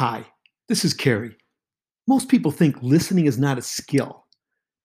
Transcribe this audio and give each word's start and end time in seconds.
Hi, 0.00 0.24
this 0.66 0.82
is 0.82 0.94
Kerry. 0.94 1.36
Most 2.08 2.30
people 2.30 2.50
think 2.50 2.74
listening 2.80 3.26
is 3.26 3.38
not 3.38 3.58
a 3.58 3.62
skill, 3.62 4.24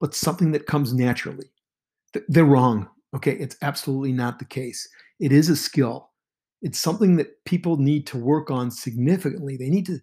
but 0.01 0.13
something 0.13 0.51
that 0.51 0.65
comes 0.65 0.94
naturally. 0.94 1.46
They're 2.28 2.44
wrong. 2.44 2.89
Okay, 3.15 3.31
it's 3.31 3.55
absolutely 3.62 4.12
not 4.12 4.39
the 4.39 4.43
case. 4.43 4.86
It 5.21 5.31
is 5.31 5.47
a 5.47 5.55
skill. 5.55 6.09
It's 6.62 6.81
something 6.81 7.15
that 7.15 7.29
people 7.46 7.78
need 7.78 8.05
to 8.08 8.17
work 8.17 8.51
on 8.51 8.69
significantly. 8.69 9.55
They 9.55 9.69
need 9.69 9.86
to 9.86 9.99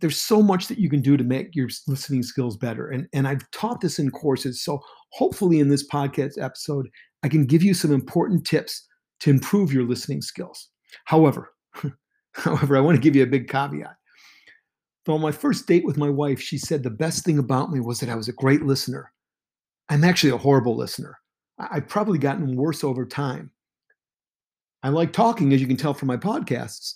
there's 0.00 0.18
so 0.18 0.42
much 0.42 0.66
that 0.66 0.78
you 0.78 0.90
can 0.90 1.02
do 1.02 1.16
to 1.16 1.22
make 1.22 1.54
your 1.54 1.68
listening 1.86 2.24
skills 2.24 2.56
better. 2.56 2.88
And, 2.88 3.06
and 3.12 3.28
I've 3.28 3.48
taught 3.52 3.80
this 3.80 4.00
in 4.00 4.10
courses. 4.10 4.60
So 4.60 4.80
hopefully 5.12 5.60
in 5.60 5.68
this 5.68 5.86
podcast 5.86 6.42
episode, 6.42 6.88
I 7.22 7.28
can 7.28 7.46
give 7.46 7.62
you 7.62 7.74
some 7.74 7.92
important 7.92 8.44
tips 8.44 8.88
to 9.20 9.30
improve 9.30 9.72
your 9.72 9.84
listening 9.84 10.20
skills. 10.20 10.68
However, 11.04 11.54
however, 12.32 12.76
I 12.76 12.80
want 12.80 12.96
to 12.96 13.00
give 13.00 13.14
you 13.14 13.22
a 13.22 13.26
big 13.26 13.48
caveat. 13.48 13.94
On 15.08 15.20
my 15.20 15.32
first 15.32 15.66
date 15.66 15.84
with 15.84 15.96
my 15.96 16.08
wife, 16.08 16.40
she 16.40 16.58
said 16.58 16.82
the 16.82 16.90
best 16.90 17.24
thing 17.24 17.38
about 17.38 17.72
me 17.72 17.80
was 17.80 17.98
that 18.00 18.08
I 18.08 18.14
was 18.14 18.28
a 18.28 18.32
great 18.32 18.62
listener. 18.62 19.12
I'm 19.88 20.04
actually 20.04 20.30
a 20.30 20.38
horrible 20.38 20.76
listener. 20.76 21.18
I've 21.58 21.88
probably 21.88 22.18
gotten 22.18 22.56
worse 22.56 22.84
over 22.84 23.04
time. 23.04 23.50
I 24.82 24.88
like 24.88 25.12
talking, 25.12 25.52
as 25.52 25.60
you 25.60 25.66
can 25.66 25.76
tell 25.76 25.94
from 25.94 26.08
my 26.08 26.16
podcasts, 26.16 26.94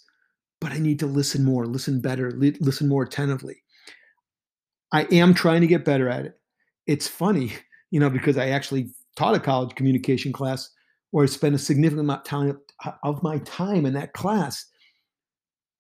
but 0.61 0.73
I 0.73 0.79
need 0.79 0.99
to 1.01 1.07
listen 1.07 1.45
more, 1.45 1.67
listen 1.67 2.01
better, 2.01 2.33
listen 2.33 2.89
more 2.89 3.03
attentively. 3.03 3.63
I 4.93 5.05
am 5.13 5.35
trying 5.35 5.61
to 5.61 5.67
get 5.67 5.85
better 5.85 6.09
at 6.09 6.27
it. 6.27 6.39
It's 6.87 7.09
funny, 7.09 7.53
you 7.91 8.01
know, 8.01 8.11
because 8.11 8.39
I 8.39 8.49
actually 8.49 8.91
taught 9.17 9.35
a 9.35 9.41
college 9.41 9.75
communication 9.75 10.33
class 10.33 10.71
where 11.11 11.25
I 11.25 11.27
spent 11.27 11.55
a 11.55 11.59
significant 11.59 12.01
amount 12.01 12.21
of 12.21 12.27
time 12.27 12.59
of 13.05 13.23
my 13.23 13.39
time 13.39 13.87
in 13.87 13.95
that 13.95 14.13
class 14.13 14.65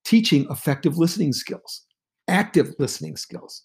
teaching 0.05 0.47
effective 0.51 0.97
listening 0.97 1.33
skills, 1.33 1.85
active 2.29 2.75
listening 2.79 3.17
skills. 3.17 3.63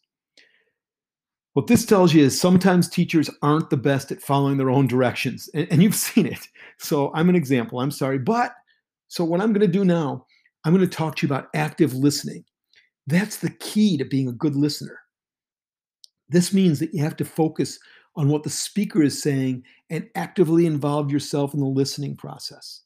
What 1.53 1.67
this 1.67 1.85
tells 1.85 2.13
you 2.13 2.23
is 2.23 2.39
sometimes 2.39 2.87
teachers 2.87 3.29
aren't 3.41 3.69
the 3.69 3.77
best 3.77 4.11
at 4.11 4.21
following 4.21 4.57
their 4.57 4.69
own 4.69 4.87
directions, 4.87 5.49
and, 5.53 5.67
and 5.69 5.83
you've 5.83 5.95
seen 5.95 6.25
it. 6.25 6.47
So 6.77 7.11
I'm 7.13 7.29
an 7.29 7.35
example. 7.35 7.79
I'm 7.79 7.91
sorry, 7.91 8.19
but 8.19 8.53
so 9.07 9.25
what 9.25 9.41
I'm 9.41 9.51
going 9.51 9.65
to 9.65 9.67
do 9.67 9.83
now 9.83 10.25
I'm 10.63 10.75
going 10.75 10.87
to 10.87 10.95
talk 10.95 11.15
to 11.17 11.27
you 11.27 11.33
about 11.33 11.49
active 11.53 11.93
listening. 11.93 12.45
That's 13.07 13.37
the 13.37 13.49
key 13.49 13.97
to 13.97 14.05
being 14.05 14.27
a 14.27 14.33
good 14.33 14.55
listener. 14.55 14.99
This 16.29 16.53
means 16.53 16.79
that 16.79 16.93
you 16.93 17.03
have 17.03 17.17
to 17.17 17.25
focus 17.25 17.79
on 18.15 18.29
what 18.29 18.43
the 18.43 18.49
speaker 18.49 19.01
is 19.01 19.21
saying 19.21 19.63
and 19.89 20.07
actively 20.15 20.65
involve 20.65 21.11
yourself 21.11 21.53
in 21.53 21.59
the 21.59 21.65
listening 21.65 22.15
process. 22.15 22.81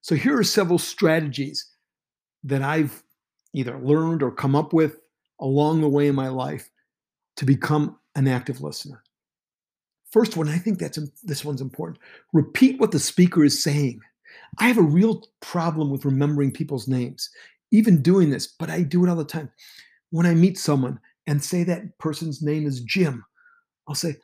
So, 0.00 0.14
here 0.14 0.36
are 0.38 0.44
several 0.44 0.78
strategies 0.78 1.66
that 2.44 2.62
I've 2.62 3.02
either 3.54 3.78
learned 3.78 4.22
or 4.22 4.30
come 4.30 4.54
up 4.54 4.72
with 4.72 4.98
along 5.40 5.80
the 5.80 5.88
way 5.88 6.08
in 6.08 6.14
my 6.14 6.28
life 6.28 6.70
to 7.36 7.44
become 7.44 7.98
an 8.14 8.28
active 8.28 8.60
listener. 8.60 9.02
First 10.10 10.36
one, 10.36 10.48
I 10.48 10.58
think 10.58 10.78
that's 10.78 10.98
this 11.22 11.44
one's 11.44 11.60
important. 11.60 11.98
Repeat 12.32 12.78
what 12.78 12.92
the 12.92 13.00
speaker 13.00 13.44
is 13.44 13.62
saying. 13.62 14.00
I 14.58 14.68
have 14.68 14.78
a 14.78 14.82
real 14.82 15.22
problem 15.40 15.90
with 15.90 16.04
remembering 16.04 16.52
people's 16.52 16.86
names, 16.86 17.30
even 17.72 18.02
doing 18.02 18.30
this, 18.30 18.46
but 18.46 18.70
I 18.70 18.82
do 18.82 19.04
it 19.04 19.08
all 19.08 19.16
the 19.16 19.24
time. 19.24 19.50
When 20.10 20.26
I 20.26 20.34
meet 20.34 20.58
someone 20.58 21.00
and 21.26 21.42
say 21.42 21.64
that 21.64 21.98
person's 21.98 22.42
name 22.42 22.66
is 22.66 22.80
Jim, 22.82 23.24
I'll 23.88 23.96
say, 23.96 24.16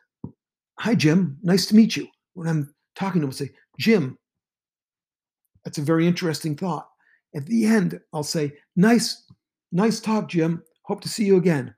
Hi, 0.79 0.95
Jim, 0.95 1.37
nice 1.43 1.67
to 1.67 1.77
meet 1.77 1.97
you. 1.97 2.07
When 2.35 2.49
I'm 2.49 2.73
talking 2.95 3.21
to 3.21 3.27
them, 3.27 3.31
I'll 3.31 3.37
say, 3.37 3.51
Jim, 3.79 4.17
that's 5.65 5.79
a 5.79 5.83
very 5.83 6.07
interesting 6.07 6.57
thought. 6.57 6.89
At 7.35 7.47
the 7.47 7.67
end, 7.67 8.01
I'll 8.13 8.23
say, 8.23 8.53
Nice, 8.81 9.25
nice 9.73 10.01
talk, 10.01 10.29
Jim. 10.29 10.63
Hope 10.85 11.01
to 11.03 11.09
see 11.09 11.25
you 11.25 11.37
again 11.37 11.75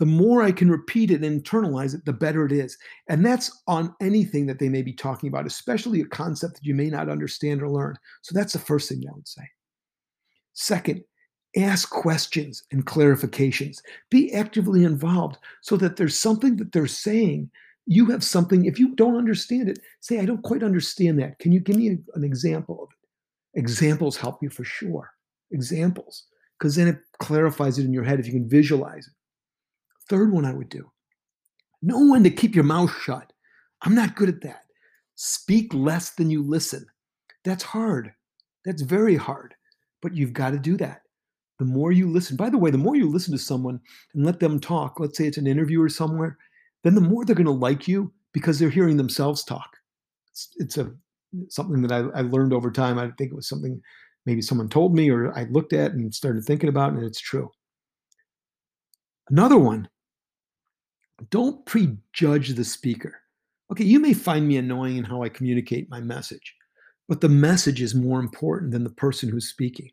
the 0.00 0.06
more 0.06 0.42
I 0.42 0.50
can 0.50 0.70
repeat 0.70 1.10
it 1.10 1.22
and 1.22 1.44
internalize 1.44 1.94
it, 1.94 2.06
the 2.06 2.12
better 2.14 2.46
it 2.46 2.52
is. 2.52 2.78
And 3.10 3.24
that's 3.24 3.62
on 3.66 3.94
anything 4.00 4.46
that 4.46 4.58
they 4.58 4.70
may 4.70 4.80
be 4.80 4.94
talking 4.94 5.28
about, 5.28 5.46
especially 5.46 6.00
a 6.00 6.06
concept 6.06 6.54
that 6.54 6.64
you 6.64 6.74
may 6.74 6.88
not 6.88 7.10
understand 7.10 7.62
or 7.62 7.68
learn. 7.68 7.96
So 8.22 8.34
that's 8.34 8.54
the 8.54 8.58
first 8.58 8.88
thing 8.88 9.04
I 9.06 9.12
would 9.14 9.28
say. 9.28 9.42
Second, 10.54 11.04
ask 11.54 11.90
questions 11.90 12.62
and 12.72 12.86
clarifications. 12.86 13.82
Be 14.10 14.32
actively 14.32 14.84
involved 14.84 15.36
so 15.60 15.76
that 15.76 15.96
there's 15.96 16.18
something 16.18 16.56
that 16.56 16.72
they're 16.72 16.86
saying. 16.86 17.50
You 17.84 18.06
have 18.06 18.24
something, 18.24 18.64
if 18.64 18.78
you 18.78 18.94
don't 18.94 19.18
understand 19.18 19.68
it, 19.68 19.80
say, 20.00 20.18
I 20.18 20.24
don't 20.24 20.42
quite 20.42 20.62
understand 20.62 21.18
that. 21.20 21.38
Can 21.40 21.52
you 21.52 21.60
give 21.60 21.76
me 21.76 21.98
an 22.14 22.24
example 22.24 22.84
of 22.84 22.88
it? 22.88 23.60
Examples 23.60 24.16
help 24.16 24.42
you 24.42 24.48
for 24.48 24.64
sure. 24.64 25.10
Examples, 25.50 26.24
because 26.60 26.76
then 26.76 26.88
it 26.88 26.98
clarifies 27.18 27.78
it 27.78 27.86
in 27.86 27.92
your 27.92 28.04
head 28.04 28.20
if 28.20 28.26
you 28.26 28.32
can 28.32 28.48
visualize 28.48 29.06
it. 29.06 29.14
Third 30.08 30.32
one 30.32 30.44
I 30.44 30.52
would 30.52 30.68
do 30.68 30.90
know 31.82 32.10
when 32.10 32.22
to 32.22 32.30
keep 32.30 32.54
your 32.54 32.64
mouth 32.64 32.92
shut. 33.02 33.32
I'm 33.82 33.94
not 33.94 34.14
good 34.14 34.28
at 34.28 34.42
that. 34.42 34.64
Speak 35.14 35.72
less 35.72 36.10
than 36.10 36.30
you 36.30 36.42
listen. 36.42 36.84
That's 37.44 37.62
hard. 37.62 38.12
That's 38.64 38.82
very 38.82 39.16
hard, 39.16 39.54
but 40.02 40.14
you've 40.14 40.34
got 40.34 40.50
to 40.50 40.58
do 40.58 40.76
that. 40.76 41.02
The 41.58 41.64
more 41.64 41.92
you 41.92 42.10
listen, 42.10 42.36
by 42.36 42.50
the 42.50 42.58
way, 42.58 42.70
the 42.70 42.78
more 42.78 42.96
you 42.96 43.08
listen 43.08 43.32
to 43.32 43.38
someone 43.38 43.80
and 44.14 44.24
let 44.24 44.40
them 44.40 44.60
talk, 44.60 45.00
let's 45.00 45.16
say 45.16 45.26
it's 45.26 45.38
an 45.38 45.46
interview 45.46 45.80
or 45.82 45.88
somewhere, 45.88 46.36
then 46.84 46.94
the 46.94 47.00
more 47.00 47.24
they're 47.24 47.34
going 47.34 47.46
to 47.46 47.52
like 47.52 47.88
you 47.88 48.12
because 48.32 48.58
they're 48.58 48.70
hearing 48.70 48.96
themselves 48.96 49.44
talk. 49.44 49.76
It's, 50.30 50.48
it's 50.56 50.78
a 50.78 50.92
something 51.48 51.82
that 51.82 51.92
I, 51.92 52.18
I 52.18 52.22
learned 52.22 52.52
over 52.52 52.70
time. 52.70 52.98
I 52.98 53.10
think 53.16 53.30
it 53.30 53.36
was 53.36 53.48
something 53.48 53.80
maybe 54.26 54.42
someone 54.42 54.68
told 54.68 54.94
me 54.94 55.10
or 55.10 55.36
I 55.36 55.44
looked 55.44 55.72
at 55.72 55.92
and 55.92 56.14
started 56.14 56.44
thinking 56.44 56.68
about, 56.68 56.92
and 56.92 57.04
it's 57.04 57.20
true. 57.20 57.50
Another 59.28 59.58
one 59.58 59.88
don't 61.30 61.64
prejudge 61.66 62.50
the 62.50 62.64
speaker. 62.64 63.14
Okay, 63.70 63.84
you 63.84 64.00
may 64.00 64.14
find 64.14 64.48
me 64.48 64.56
annoying 64.56 64.96
in 64.96 65.04
how 65.04 65.22
I 65.22 65.28
communicate 65.28 65.90
my 65.90 66.00
message, 66.00 66.54
but 67.08 67.20
the 67.20 67.28
message 67.28 67.82
is 67.82 67.94
more 67.94 68.20
important 68.20 68.72
than 68.72 68.84
the 68.84 68.90
person 68.90 69.28
who's 69.28 69.48
speaking. 69.48 69.90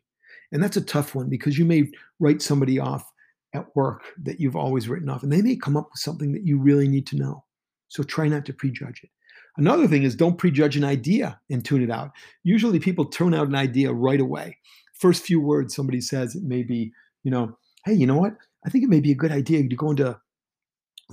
And 0.52 0.62
that's 0.62 0.78
a 0.78 0.84
tough 0.84 1.14
one 1.14 1.28
because 1.28 1.58
you 1.58 1.64
may 1.64 1.90
write 2.18 2.40
somebody 2.40 2.78
off 2.78 3.10
at 3.54 3.66
work 3.76 4.04
that 4.22 4.40
you've 4.40 4.56
always 4.56 4.88
written 4.88 5.08
off, 5.08 5.22
and 5.22 5.30
they 5.30 5.42
may 5.42 5.56
come 5.56 5.76
up 5.76 5.88
with 5.92 6.00
something 6.00 6.32
that 6.32 6.46
you 6.46 6.58
really 6.58 6.88
need 6.88 7.06
to 7.08 7.16
know. 7.16 7.44
So 7.88 8.02
try 8.02 8.28
not 8.28 8.44
to 8.46 8.52
prejudge 8.52 9.02
it. 9.04 9.10
Another 9.58 9.88
thing 9.88 10.04
is 10.04 10.14
don't 10.14 10.38
prejudge 10.38 10.76
an 10.76 10.84
idea 10.84 11.38
and 11.50 11.64
tune 11.64 11.82
it 11.82 11.90
out. 11.90 12.12
Usually 12.44 12.78
people 12.78 13.04
tune 13.04 13.34
out 13.34 13.48
an 13.48 13.56
idea 13.56 13.92
right 13.92 14.20
away. 14.20 14.56
First 14.94 15.24
few 15.24 15.40
words 15.40 15.74
somebody 15.74 16.00
says, 16.00 16.36
it 16.36 16.44
may 16.44 16.62
be, 16.62 16.92
you 17.24 17.30
know, 17.30 17.58
hey, 17.84 17.92
you 17.92 18.06
know 18.06 18.16
what? 18.16 18.34
I 18.64 18.70
think 18.70 18.84
it 18.84 18.90
may 18.90 19.00
be 19.00 19.10
a 19.10 19.16
good 19.16 19.32
idea 19.32 19.68
to 19.68 19.76
go 19.76 19.90
into 19.90 20.18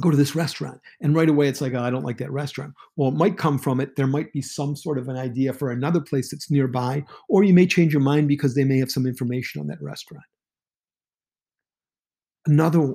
go 0.02 0.12
to 0.12 0.18
this 0.18 0.36
restaurant 0.36 0.82
and 1.00 1.16
right 1.16 1.30
away 1.30 1.48
it's 1.48 1.62
like 1.62 1.74
oh, 1.74 1.82
i 1.82 1.90
don't 1.90 2.04
like 2.04 2.18
that 2.18 2.32
restaurant 2.32 2.74
well 2.98 3.08
it 3.08 3.16
might 3.16 3.38
come 3.38 3.58
from 3.58 3.80
it 3.80 3.96
there 3.96 4.08
might 4.08 4.32
be 4.34 4.42
some 4.42 4.76
sort 4.76 4.98
of 4.98 5.08
an 5.08 5.16
idea 5.16 5.54
for 5.54 5.72
another 5.72 6.02
place 6.02 6.32
that's 6.32 6.52
nearby 6.52 7.02
or 7.30 7.46
you 7.46 7.54
may 7.54 7.66
change 7.66 7.94
your 7.94 8.02
mind 8.02 8.28
because 8.28 8.56
they 8.56 8.66
may 8.66 8.78
have 8.78 8.92
some 8.92 9.06
information 9.06 9.62
on 9.62 9.68
that 9.68 9.82
restaurant 9.82 10.26
another 12.46 12.94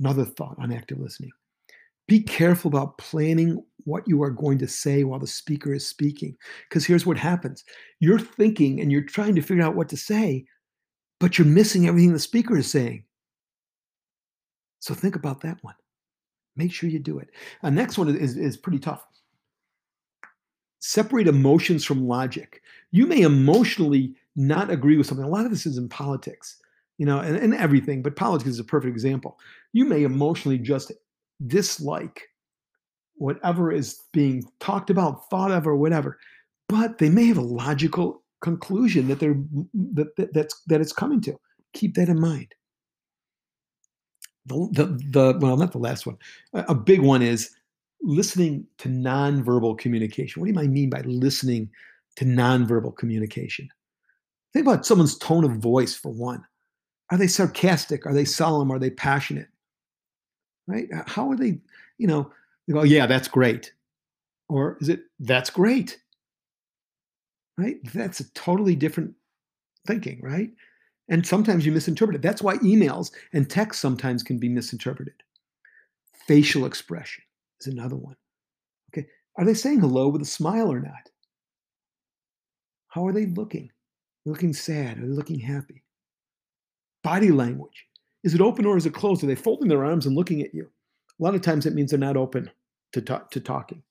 another 0.00 0.24
thought 0.24 0.56
on 0.58 0.72
active 0.72 0.98
listening 0.98 1.30
be 2.08 2.20
careful 2.20 2.68
about 2.68 2.98
planning 2.98 3.62
what 3.84 4.06
you 4.06 4.22
are 4.22 4.30
going 4.30 4.58
to 4.58 4.68
say 4.68 5.04
while 5.04 5.20
the 5.20 5.26
speaker 5.26 5.72
is 5.72 5.86
speaking 5.86 6.36
because 6.68 6.84
here's 6.84 7.06
what 7.06 7.16
happens 7.16 7.64
you're 8.00 8.18
thinking 8.18 8.80
and 8.80 8.90
you're 8.90 9.02
trying 9.02 9.34
to 9.34 9.40
figure 9.40 9.62
out 9.62 9.76
what 9.76 9.88
to 9.88 9.96
say 9.96 10.44
but 11.20 11.38
you're 11.38 11.46
missing 11.46 11.86
everything 11.86 12.12
the 12.12 12.18
speaker 12.18 12.56
is 12.58 12.70
saying 12.70 13.04
so 14.80 14.94
think 14.94 15.16
about 15.16 15.40
that 15.40 15.56
one 15.62 15.74
Make 16.58 16.72
sure 16.72 16.90
you 16.90 16.98
do 16.98 17.20
it. 17.20 17.30
The 17.62 17.70
next 17.70 17.96
one 17.96 18.14
is, 18.14 18.36
is 18.36 18.56
pretty 18.56 18.80
tough. 18.80 19.06
Separate 20.80 21.28
emotions 21.28 21.84
from 21.84 22.06
logic. 22.06 22.62
You 22.90 23.06
may 23.06 23.20
emotionally 23.20 24.16
not 24.34 24.68
agree 24.68 24.96
with 24.96 25.06
something. 25.06 25.24
A 25.24 25.28
lot 25.28 25.44
of 25.44 25.52
this 25.52 25.66
is 25.66 25.78
in 25.78 25.88
politics, 25.88 26.60
you 26.98 27.06
know, 27.06 27.20
and, 27.20 27.36
and 27.36 27.54
everything, 27.54 28.02
but 28.02 28.16
politics 28.16 28.50
is 28.50 28.58
a 28.58 28.64
perfect 28.64 28.90
example. 28.90 29.38
You 29.72 29.84
may 29.84 30.02
emotionally 30.02 30.58
just 30.58 30.90
dislike 31.46 32.22
whatever 33.16 33.72
is 33.72 34.00
being 34.12 34.44
talked 34.60 34.90
about, 34.90 35.28
thought 35.28 35.50
of, 35.50 35.66
or 35.66 35.76
whatever, 35.76 36.18
but 36.68 36.98
they 36.98 37.10
may 37.10 37.26
have 37.26 37.38
a 37.38 37.42
logical 37.42 38.22
conclusion 38.40 39.08
that 39.08 39.18
they're 39.18 39.36
that, 39.74 40.14
that 40.16 40.32
that's 40.32 40.62
that 40.66 40.80
it's 40.80 40.92
coming 40.92 41.20
to. 41.20 41.36
Keep 41.74 41.94
that 41.94 42.08
in 42.08 42.20
mind 42.20 42.54
the, 44.48 44.68
the, 44.72 44.84
the 45.10 45.38
well, 45.40 45.56
not 45.56 45.72
the 45.72 45.78
last 45.78 46.06
one. 46.06 46.16
A, 46.54 46.66
a 46.68 46.74
big 46.74 47.00
one 47.00 47.22
is 47.22 47.50
listening 48.02 48.66
to 48.78 48.88
nonverbal 48.88 49.78
communication. 49.78 50.40
What 50.40 50.52
do 50.52 50.60
I 50.60 50.66
mean 50.66 50.90
by 50.90 51.02
listening 51.02 51.70
to 52.16 52.24
nonverbal 52.24 52.96
communication? 52.96 53.68
Think 54.52 54.66
about 54.66 54.86
someone's 54.86 55.18
tone 55.18 55.44
of 55.44 55.58
voice 55.58 55.94
for 55.94 56.10
one. 56.10 56.44
Are 57.10 57.18
they 57.18 57.26
sarcastic? 57.26 58.06
Are 58.06 58.14
they 58.14 58.24
solemn? 58.24 58.70
Are 58.70 58.78
they 58.78 58.90
passionate? 58.90 59.48
Right? 60.68 60.88
How 61.06 61.28
are 61.32 61.36
they, 61.36 61.58
you 61.98 62.06
know, 62.06 62.30
they 62.68 62.74
go, 62.74 62.84
yeah, 62.84 63.06
that's 63.06 63.26
great. 63.26 63.72
Or 64.48 64.78
is 64.80 64.88
it, 64.88 65.00
that's 65.18 65.50
great? 65.50 65.98
Right? 67.56 67.78
That's 67.92 68.20
a 68.20 68.30
totally 68.34 68.76
different 68.76 69.14
thinking, 69.86 70.20
right? 70.22 70.50
And 71.08 71.26
sometimes 71.26 71.66
you 71.66 71.72
misinterpret 71.72 72.14
it. 72.14 72.22
That's 72.22 72.42
why 72.42 72.58
emails 72.58 73.10
and 73.32 73.50
text 73.50 73.80
sometimes 73.80 74.22
can 74.22 74.38
be 74.38 74.48
misinterpreted. 74.48 75.14
Facial 76.28 76.66
expression 76.66 77.24
is 77.60 77.66
another 77.66 77.96
one. 77.96 78.16
Okay. 78.92 79.08
Are 79.36 79.44
they 79.44 79.54
saying 79.54 79.80
hello 79.80 80.08
with 80.08 80.22
a 80.22 80.26
smile 80.26 80.70
or 80.70 80.80
not? 80.80 81.10
How 82.88 83.06
are 83.06 83.12
they 83.12 83.26
looking? 83.26 83.70
looking 84.28 84.52
sad? 84.52 84.98
Are 84.98 85.00
they 85.00 85.08
looking 85.08 85.40
happy? 85.40 85.82
Body 87.02 87.30
language. 87.30 87.86
Is 88.24 88.34
it 88.34 88.40
open 88.40 88.66
or 88.66 88.76
is 88.76 88.86
it 88.86 88.94
closed? 88.94 89.22
Are 89.22 89.26
they 89.26 89.34
folding 89.34 89.68
their 89.68 89.84
arms 89.84 90.06
and 90.06 90.16
looking 90.16 90.42
at 90.42 90.54
you? 90.54 90.68
A 91.18 91.22
lot 91.22 91.34
of 91.34 91.40
times 91.40 91.66
it 91.66 91.74
means 91.74 91.90
they're 91.90 91.98
not 91.98 92.16
open 92.16 92.50
to, 92.92 93.00
talk, 93.00 93.30
to 93.30 93.40
talking. 93.40 93.82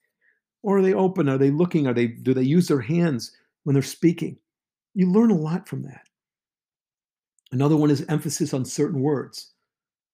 Or 0.63 0.77
are 0.77 0.81
they 0.81 0.94
open? 0.94 1.29
Are 1.29 1.38
they 1.38 1.51
looking? 1.51 1.88
Are 1.88 1.94
they 1.94 2.07
do 2.07 2.33
they 2.33 2.44
use 2.44 2.68
their 2.68 2.81
hands 2.81 3.31
when 3.63 3.74
they're 3.74 3.83
speaking? 3.83 4.38
You 4.95 5.09
learn 5.12 5.31
a 5.31 5.35
lot 5.35 5.68
from 5.68 5.83
that. 5.83 6.07
Another 7.51 7.77
one 7.77 7.91
is 7.91 8.06
emphasis 8.09 8.53
on 8.53 8.65
certain 8.65 9.01
words. 9.01 9.53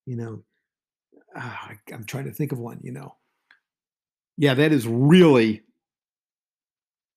You 0.05 0.17
know, 0.17 0.43
ah, 1.35 1.71
I'm 1.91 2.03
trying 2.05 2.25
to 2.25 2.31
think 2.31 2.51
of 2.51 2.59
one, 2.59 2.79
you 2.83 2.91
know. 2.91 3.15
Yeah, 4.37 4.53
that 4.55 4.71
is 4.71 4.85
really 4.87 5.63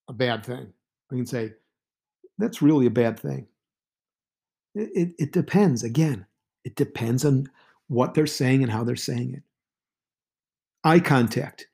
a 0.09 0.13
bad 0.13 0.45
thing. 0.45 0.73
I 1.11 1.17
can 1.17 1.27
say, 1.27 1.53
that's 2.39 2.63
really 2.63 2.87
a 2.87 2.91
bad 2.91 3.19
thing. 3.19 3.47
It, 4.75 4.91
it, 4.95 5.15
it 5.19 5.33
depends. 5.33 5.83
Again, 5.83 6.27
it 6.67 6.75
depends 6.75 7.25
on 7.25 7.49
what 7.87 8.13
they're 8.13 8.27
saying 8.27 8.65
and 8.65 8.73
how 8.73 8.83
they're 8.83 8.97
saying 8.97 9.35
it. 9.35 9.43
Eye 10.83 10.99
contact 10.99 11.69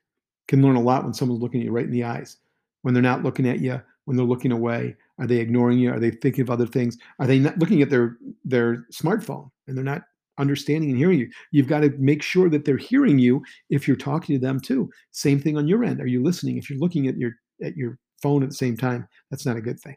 can 0.47 0.61
learn 0.61 0.75
a 0.75 0.81
lot 0.81 1.03
when 1.03 1.15
someone's 1.15 1.41
looking 1.41 1.61
at 1.61 1.65
you 1.65 1.71
right 1.71 1.85
in 1.85 1.91
the 1.91 2.03
eyes. 2.03 2.37
When 2.83 2.93
they're 2.93 3.01
not 3.01 3.23
looking 3.23 3.49
at 3.49 3.59
you, 3.59 3.81
when 4.05 4.15
they're 4.15 4.25
looking 4.25 4.51
away, 4.51 4.95
are 5.17 5.25
they 5.25 5.37
ignoring 5.37 5.79
you? 5.79 5.91
Are 5.91 5.99
they 5.99 6.11
thinking 6.11 6.43
of 6.43 6.51
other 6.51 6.67
things? 6.67 6.99
Are 7.19 7.25
they 7.25 7.39
not 7.39 7.57
looking 7.57 7.81
at 7.81 7.89
their 7.89 8.17
their 8.45 8.85
smartphone 8.93 9.49
and 9.67 9.75
they're 9.75 9.83
not 9.83 10.03
understanding 10.37 10.91
and 10.91 10.99
hearing 10.99 11.19
you? 11.19 11.29
You've 11.49 11.67
got 11.67 11.79
to 11.79 11.89
make 11.97 12.21
sure 12.21 12.47
that 12.51 12.63
they're 12.63 12.77
hearing 12.77 13.17
you 13.17 13.41
if 13.71 13.87
you're 13.87 13.97
talking 13.97 14.35
to 14.35 14.45
them 14.45 14.59
too. 14.59 14.91
Same 15.09 15.39
thing 15.39 15.57
on 15.57 15.67
your 15.67 15.83
end. 15.83 16.01
Are 16.01 16.07
you 16.07 16.21
listening? 16.21 16.57
If 16.57 16.69
you're 16.69 16.79
looking 16.79 17.07
at 17.07 17.17
your 17.17 17.31
at 17.63 17.75
your 17.75 17.97
phone 18.21 18.43
at 18.43 18.49
the 18.49 18.55
same 18.55 18.77
time, 18.77 19.07
that's 19.31 19.45
not 19.45 19.57
a 19.57 19.61
good 19.61 19.79
thing. 19.79 19.95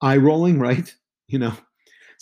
Eye 0.00 0.16
rolling, 0.16 0.58
right? 0.68 0.94
You 1.28 1.40
know. 1.40 1.52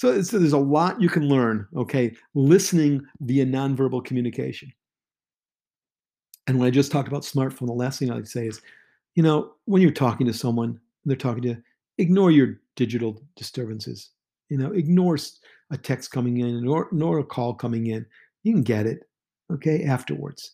So, 0.00 0.22
so 0.22 0.38
there's 0.38 0.54
a 0.54 0.58
lot 0.58 0.98
you 0.98 1.10
can 1.10 1.28
learn, 1.28 1.68
okay, 1.76 2.16
listening 2.32 3.02
via 3.20 3.44
nonverbal 3.44 4.02
communication. 4.02 4.72
And 6.46 6.58
when 6.58 6.66
I 6.66 6.70
just 6.70 6.90
talked 6.90 7.08
about 7.08 7.20
smartphone, 7.20 7.66
the 7.66 7.74
last 7.74 7.98
thing 7.98 8.10
I'd 8.10 8.26
say 8.26 8.46
is, 8.46 8.62
you 9.14 9.22
know, 9.22 9.52
when 9.66 9.82
you're 9.82 9.90
talking 9.90 10.26
to 10.26 10.32
someone, 10.32 10.80
they're 11.04 11.18
talking 11.18 11.42
to 11.42 11.48
you, 11.50 11.62
ignore 11.98 12.30
your 12.30 12.60
digital 12.76 13.22
disturbances. 13.36 14.08
You 14.48 14.56
know, 14.56 14.72
ignore 14.72 15.18
a 15.70 15.76
text 15.76 16.12
coming 16.12 16.38
in 16.38 16.66
or 16.66 16.86
ignore 16.86 17.18
a 17.18 17.24
call 17.24 17.52
coming 17.52 17.88
in. 17.88 18.06
You 18.42 18.54
can 18.54 18.62
get 18.62 18.86
it, 18.86 19.06
okay, 19.52 19.84
afterwards. 19.84 20.52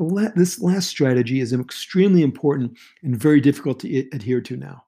La- 0.00 0.32
this 0.34 0.60
last 0.60 0.88
strategy 0.88 1.38
is 1.38 1.52
extremely 1.52 2.22
important 2.24 2.76
and 3.04 3.16
very 3.16 3.40
difficult 3.40 3.78
to 3.80 3.98
I- 4.00 4.08
adhere 4.12 4.40
to 4.40 4.56
now. 4.56 4.82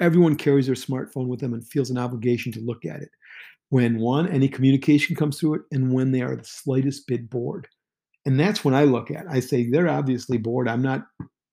Everyone 0.00 0.36
carries 0.36 0.66
their 0.66 0.74
smartphone 0.74 1.26
with 1.26 1.40
them 1.40 1.54
and 1.54 1.66
feels 1.66 1.90
an 1.90 1.98
obligation 1.98 2.52
to 2.52 2.60
look 2.60 2.84
at 2.84 3.00
it. 3.02 3.10
When 3.70 3.98
one, 3.98 4.28
any 4.28 4.48
communication 4.48 5.14
comes 5.16 5.38
through 5.38 5.54
it, 5.54 5.62
and 5.72 5.92
when 5.92 6.12
they 6.12 6.22
are 6.22 6.36
the 6.36 6.44
slightest 6.44 7.06
bit 7.06 7.28
bored. 7.28 7.68
And 8.24 8.38
that's 8.38 8.64
when 8.64 8.74
I 8.74 8.84
look 8.84 9.10
at. 9.10 9.26
I 9.28 9.40
say 9.40 9.68
they're 9.68 9.88
obviously 9.88 10.38
bored. 10.38 10.68
I'm 10.68 10.82
not 10.82 11.06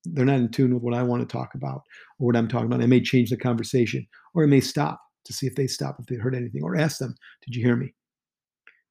they're 0.05 0.25
not 0.25 0.37
in 0.37 0.49
tune 0.49 0.73
with 0.73 0.83
what 0.83 0.93
I 0.93 1.01
want 1.01 1.27
to 1.27 1.33
talk 1.33 1.55
about 1.55 1.81
or 2.19 2.27
what 2.27 2.35
I'm 2.35 2.47
talking 2.47 2.67
about. 2.67 2.81
I 2.81 2.85
may 2.85 3.01
change 3.01 3.31
the 3.31 3.37
conversation 3.37 4.05
or 4.33 4.43
I 4.43 4.47
may 4.47 4.59
stop 4.59 5.01
to 5.25 5.33
see 5.33 5.47
if 5.47 5.55
they 5.55 5.67
stop, 5.67 5.97
if 5.99 6.05
they 6.05 6.15
heard 6.15 6.35
anything, 6.35 6.63
or 6.63 6.75
ask 6.75 6.99
them, 6.99 7.15
Did 7.45 7.55
you 7.55 7.63
hear 7.63 7.75
me? 7.75 7.93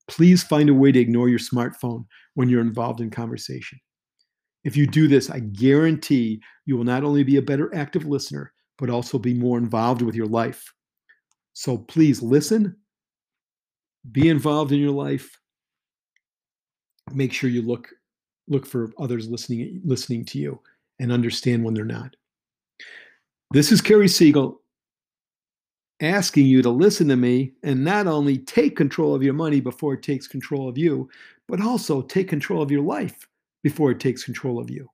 Please 0.09 0.43
find 0.43 0.69
a 0.69 0.75
way 0.75 0.93
to 0.93 0.99
ignore 0.99 1.29
your 1.29 1.39
smartphone 1.39 2.05
when 2.35 2.49
you're 2.49 2.61
involved 2.61 3.01
in 3.01 3.11
conversation. 3.11 3.79
If 4.65 4.77
you 4.77 4.87
do 4.87 5.09
this, 5.09 5.31
I 5.31 5.41
guarantee 5.41 6.41
you 6.67 6.77
will 6.77 6.85
not 6.85 7.05
only 7.05 7.23
be 7.23 7.37
a 7.37 7.43
better 7.43 7.75
active 7.75 8.07
listener, 8.07 8.53
but 8.79 8.91
also 8.91 9.19
be 9.19 9.35
more 9.35 9.59
involved 9.59 10.03
with 10.03 10.15
your 10.15 10.27
life. 10.27 10.73
So 11.53 11.79
please 11.79 12.23
listen, 12.23 12.77
be 14.11 14.29
involved 14.29 14.73
in 14.73 14.81
your 14.81 14.91
life. 14.91 15.39
Make 17.13 17.33
sure 17.33 17.51
you 17.51 17.63
look 17.63 17.89
look 18.47 18.67
for 18.67 18.93
others 18.99 19.29
listening 19.29 19.81
listening 19.85 20.25
to 20.25 20.39
you 20.39 20.61
and 20.99 21.13
understand 21.13 21.65
when 21.65 21.75
they're 21.75 21.85
not. 21.85 22.17
This 23.53 23.73
is 23.73 23.81
Kerry 23.81 24.09
Siegel 24.09 24.61
asking 26.01 26.47
you 26.47 26.61
to 26.63 26.71
listen 26.71 27.09
to 27.09 27.17
me 27.17 27.53
and 27.63 27.85
not 27.85 28.07
only 28.07 28.39
take 28.39 28.77
control 28.77 29.15
of 29.15 29.23
your 29.23 29.35
money 29.35 29.61
before 29.61 29.95
it 29.95 30.03
takes 30.03 30.27
control 30.27 30.69
of 30.69 30.77
you, 30.77 31.09
but 31.49 31.61
also 31.61 32.03
take 32.03 32.29
control 32.29 32.63
of 32.63 32.71
your 32.71 32.83
life 32.83 33.29
before 33.63 33.91
it 33.91 34.01
takes 34.01 34.25
control 34.25 34.59
of 34.59 34.71
you. 34.71 34.89